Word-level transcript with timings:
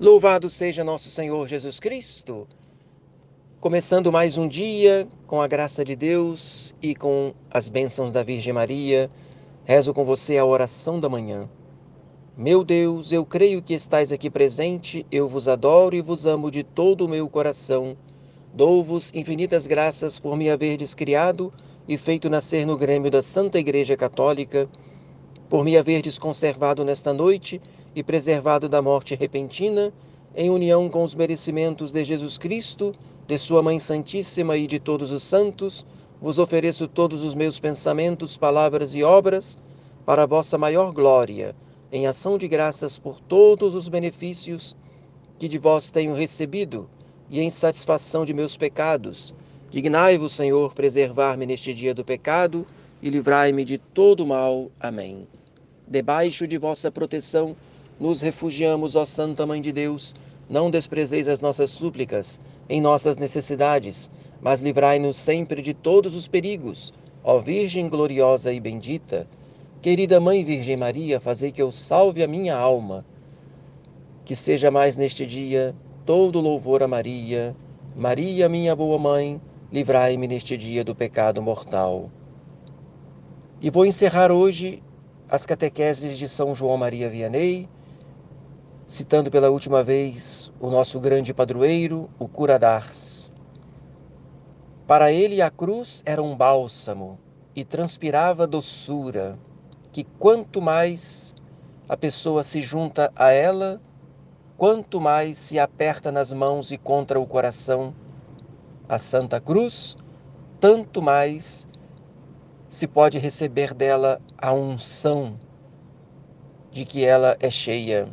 Louvado 0.00 0.48
seja 0.48 0.82
nosso 0.82 1.10
Senhor 1.10 1.46
Jesus 1.46 1.78
Cristo. 1.78 2.48
Começando 3.60 4.10
mais 4.10 4.38
um 4.38 4.48
dia 4.48 5.06
com 5.26 5.42
a 5.42 5.46
graça 5.46 5.84
de 5.84 5.94
Deus 5.94 6.74
e 6.80 6.94
com 6.94 7.34
as 7.50 7.68
bênçãos 7.68 8.10
da 8.10 8.22
Virgem 8.22 8.50
Maria, 8.50 9.10
rezo 9.62 9.92
com 9.92 10.02
você 10.02 10.38
a 10.38 10.44
oração 10.46 10.98
da 10.98 11.06
manhã. 11.06 11.50
Meu 12.34 12.64
Deus, 12.64 13.12
eu 13.12 13.26
creio 13.26 13.60
que 13.60 13.74
estais 13.74 14.10
aqui 14.10 14.30
presente, 14.30 15.04
eu 15.12 15.28
vos 15.28 15.46
adoro 15.46 15.94
e 15.94 16.00
vos 16.00 16.26
amo 16.26 16.50
de 16.50 16.62
todo 16.62 17.04
o 17.04 17.08
meu 17.08 17.28
coração. 17.28 17.94
Dou-vos 18.54 19.12
infinitas 19.14 19.66
graças 19.66 20.18
por 20.18 20.34
me 20.34 20.48
haverdes 20.48 20.94
criado 20.94 21.52
e 21.86 21.98
feito 21.98 22.30
nascer 22.30 22.64
no 22.64 22.78
Grêmio 22.78 23.10
da 23.10 23.20
Santa 23.20 23.58
Igreja 23.58 23.98
Católica, 23.98 24.66
por 25.50 25.62
me 25.62 25.76
haverdes 25.76 26.18
conservado 26.18 26.86
nesta 26.86 27.12
noite 27.12 27.60
e 27.94 28.02
preservado 28.02 28.68
da 28.68 28.80
morte 28.80 29.14
repentina, 29.14 29.92
em 30.34 30.50
união 30.50 30.88
com 30.88 31.02
os 31.02 31.14
merecimentos 31.14 31.90
de 31.90 32.04
Jesus 32.04 32.38
Cristo, 32.38 32.94
de 33.26 33.38
Sua 33.38 33.62
Mãe 33.62 33.80
Santíssima 33.80 34.56
e 34.56 34.66
de 34.66 34.78
todos 34.78 35.12
os 35.12 35.22
santos, 35.22 35.86
vos 36.20 36.38
ofereço 36.38 36.86
todos 36.86 37.22
os 37.22 37.34
meus 37.34 37.58
pensamentos, 37.58 38.36
palavras 38.36 38.94
e 38.94 39.02
obras 39.02 39.58
para 40.04 40.22
a 40.22 40.26
vossa 40.26 40.58
maior 40.58 40.92
glória, 40.92 41.54
em 41.92 42.06
ação 42.06 42.38
de 42.38 42.46
graças 42.46 42.98
por 42.98 43.20
todos 43.20 43.74
os 43.74 43.88
benefícios 43.88 44.76
que 45.38 45.48
de 45.48 45.58
vós 45.58 45.90
tenho 45.90 46.14
recebido 46.14 46.88
e 47.30 47.40
em 47.40 47.50
satisfação 47.50 48.24
de 48.24 48.34
meus 48.34 48.56
pecados. 48.56 49.34
Dignai-vos, 49.70 50.32
Senhor, 50.32 50.74
preservar-me 50.74 51.46
neste 51.46 51.72
dia 51.72 51.94
do 51.94 52.04
pecado 52.04 52.66
e 53.00 53.08
livrai-me 53.08 53.64
de 53.64 53.78
todo 53.78 54.26
mal. 54.26 54.70
Amém. 54.78 55.26
Debaixo 55.86 56.46
de 56.46 56.58
vossa 56.58 56.90
proteção, 56.90 57.56
nos 58.00 58.22
refugiamos, 58.22 58.96
ó 58.96 59.04
Santa 59.04 59.44
Mãe 59.44 59.60
de 59.60 59.70
Deus, 59.70 60.14
não 60.48 60.70
desprezeis 60.70 61.28
as 61.28 61.38
nossas 61.38 61.70
súplicas 61.70 62.40
em 62.68 62.80
nossas 62.80 63.16
necessidades, 63.16 64.10
mas 64.40 64.62
livrai-nos 64.62 65.18
sempre 65.18 65.60
de 65.60 65.74
todos 65.74 66.14
os 66.14 66.26
perigos, 66.26 66.94
ó 67.22 67.38
Virgem 67.38 67.88
gloriosa 67.88 68.52
e 68.52 68.58
bendita. 68.58 69.28
Querida 69.82 70.18
Mãe 70.18 70.42
Virgem 70.42 70.76
Maria, 70.76 71.20
fazei 71.20 71.52
que 71.52 71.60
eu 71.60 71.70
salve 71.70 72.22
a 72.22 72.28
minha 72.28 72.56
alma. 72.56 73.04
Que 74.24 74.34
seja 74.34 74.70
mais 74.70 74.96
neste 74.96 75.26
dia 75.26 75.74
todo 76.06 76.40
louvor 76.40 76.82
a 76.82 76.88
Maria. 76.88 77.54
Maria, 77.94 78.48
minha 78.48 78.74
boa 78.74 78.98
mãe, 78.98 79.40
livrai-me 79.72 80.26
neste 80.26 80.56
dia 80.56 80.82
do 80.82 80.94
pecado 80.94 81.42
mortal. 81.42 82.10
E 83.60 83.68
vou 83.68 83.84
encerrar 83.84 84.32
hoje 84.32 84.82
as 85.28 85.44
catequeses 85.44 86.18
de 86.18 86.28
São 86.28 86.54
João 86.54 86.76
Maria 86.76 87.08
Vianney 87.08 87.68
citando 88.90 89.30
pela 89.30 89.50
última 89.50 89.84
vez 89.84 90.52
o 90.58 90.68
nosso 90.68 90.98
grande 90.98 91.32
padroeiro, 91.32 92.10
o 92.18 92.26
cura 92.26 92.58
d'Ars. 92.58 93.32
Para 94.84 95.12
ele 95.12 95.40
a 95.40 95.48
cruz 95.48 96.02
era 96.04 96.20
um 96.20 96.36
bálsamo 96.36 97.16
e 97.54 97.64
transpirava 97.64 98.48
doçura, 98.48 99.38
que 99.92 100.02
quanto 100.18 100.60
mais 100.60 101.32
a 101.88 101.96
pessoa 101.96 102.42
se 102.42 102.62
junta 102.62 103.12
a 103.14 103.30
ela, 103.30 103.80
quanto 104.56 105.00
mais 105.00 105.38
se 105.38 105.56
aperta 105.56 106.10
nas 106.10 106.32
mãos 106.32 106.72
e 106.72 106.76
contra 106.76 107.20
o 107.20 107.26
coração 107.28 107.94
a 108.88 108.98
Santa 108.98 109.40
Cruz, 109.40 109.96
tanto 110.58 111.00
mais 111.00 111.64
se 112.68 112.88
pode 112.88 113.20
receber 113.20 113.72
dela 113.72 114.20
a 114.36 114.52
unção 114.52 115.38
de 116.72 116.84
que 116.84 117.04
ela 117.04 117.36
é 117.38 117.52
cheia 117.52 118.08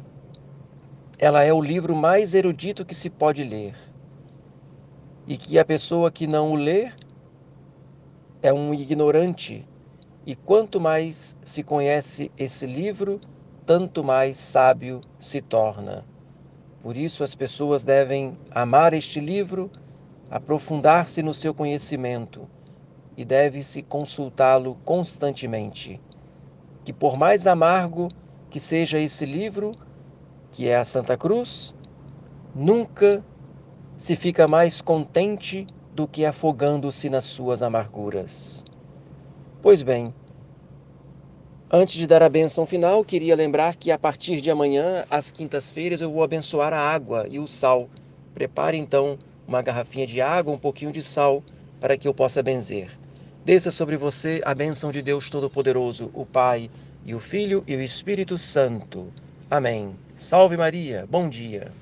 ela 1.20 1.44
é 1.44 1.52
o 1.52 1.62
livro 1.62 1.96
mais 1.96 2.36
erudito 2.36 2.86
que 2.86 2.94
se 2.94 3.10
pode 3.10 3.44
ler. 3.44 3.74
E 5.26 5.36
que 5.36 5.58
a 5.58 5.66
pessoa 5.66 6.12
que 6.12 6.28
não 6.28 6.52
o 6.52 6.56
lê 6.56 6.92
é 8.42 8.54
um 8.54 8.72
ignorante. 8.72 9.68
E 10.26 10.36
quanto 10.36 10.80
mais 10.80 11.36
se 11.44 11.64
conhece 11.64 12.32
esse 12.38 12.68
livro, 12.68 13.20
tanto 13.66 14.04
mais 14.04 14.38
sábio 14.38 15.02
se 15.20 15.42
torna. 15.42 16.06
Por 16.84 16.96
isso, 16.96 17.24
as 17.24 17.34
pessoas 17.34 17.84
devem 17.84 18.38
amar 18.52 18.94
este 18.94 19.20
livro, 19.20 19.72
aprofundar-se 20.30 21.24
no 21.24 21.34
seu 21.34 21.54
conhecimento 21.54 22.48
e 23.18 23.26
deve-se 23.26 23.82
consultá-lo 23.82 24.76
constantemente. 24.86 26.00
Que, 26.86 26.94
por 26.94 27.18
mais 27.18 27.48
amargo 27.48 28.10
que 28.52 28.60
seja 28.60 29.00
esse 29.00 29.26
livro, 29.26 29.76
que 30.52 30.68
é 30.68 30.76
a 30.76 30.84
Santa 30.84 31.18
Cruz, 31.18 31.76
nunca 32.56 33.24
se 33.98 34.16
fica 34.16 34.48
mais 34.48 34.82
contente 34.82 35.68
do 35.94 36.08
que 36.08 36.26
afogando-se 36.26 37.10
nas 37.10 37.26
suas 37.26 37.62
amarguras. 37.62 38.64
Pois 39.62 39.82
bem, 39.82 40.14
antes 41.72 41.96
de 41.96 42.06
dar 42.06 42.22
a 42.22 42.30
benção 42.30 42.66
final, 42.66 43.04
queria 43.04 43.36
lembrar 43.36 43.76
que 43.76 43.92
a 43.92 43.98
partir 43.98 44.40
de 44.40 44.52
amanhã, 44.52 45.06
às 45.10 45.32
quintas-feiras, 45.32 46.02
eu 46.02 46.12
vou 46.12 46.24
abençoar 46.24 46.74
a 46.74 46.80
água 46.80 47.26
e 47.28 47.40
o 47.40 47.48
sal. 47.48 47.90
Prepare 48.34 48.78
então 48.78 49.18
uma 49.48 49.62
garrafinha 49.62 50.06
de 50.06 50.22
água, 50.22 50.54
um 50.54 50.60
pouquinho 50.60 50.92
de 50.92 51.02
sal, 51.02 51.44
para 51.80 51.98
que 51.98 52.08
eu 52.08 52.14
possa 52.14 52.44
benzer. 52.44 52.92
Desça 53.44 53.72
sobre 53.72 53.98
você 53.98 54.42
a 54.46 54.54
bênção 54.54 54.92
de 54.92 55.02
Deus 55.02 55.30
Todo-Poderoso, 55.30 56.12
o 56.14 56.26
Pai, 56.26 56.70
e 57.06 57.16
o 57.16 57.20
Filho 57.20 57.64
e 57.66 57.76
o 57.76 57.82
Espírito 57.82 58.38
Santo. 58.38 59.14
Amém. 59.50 59.96
Salve 60.18 60.58
Maria, 60.58 61.08
bom 61.08 61.30
dia. 61.30 61.74